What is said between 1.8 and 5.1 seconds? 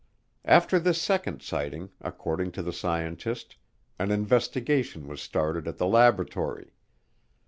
according to the scientist, an investigation